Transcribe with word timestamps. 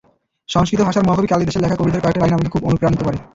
সংস্কৃত 0.49 0.81
ভাষার 0.81 1.07
মহাকবি 1.07 1.27
কালীদাসের 1.29 1.63
লেখা 1.63 1.77
কবিতার 1.77 2.01
কয়েকটি 2.03 2.19
লাইন 2.21 2.35
আমাকে 2.35 2.53
খুব 2.53 2.63
অনুপ্রাণিত 2.69 3.01
করে। 3.03 3.17